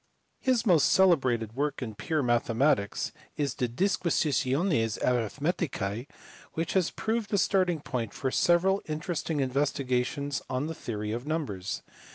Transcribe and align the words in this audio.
His 0.39 0.65
most 0.65 0.87
celebrated 0.91 1.53
work 1.53 1.79
in 1.83 1.93
pure 1.93 2.23
mathematics 2.23 3.11
is 3.37 3.53
the 3.53 3.69
Disquisitiones 3.69 4.97
Arithmeticae 4.99 6.07
which 6.53 6.73
has 6.73 6.89
proved 6.89 7.31
a 7.31 7.37
starting 7.37 7.81
point 7.81 8.11
for 8.11 8.31
several 8.31 8.81
interesting 8.87 9.41
investigations 9.41 10.41
on 10.49 10.65
the 10.65 10.73
theory 10.73 11.11
of 11.11 11.27
numbers. 11.27 11.83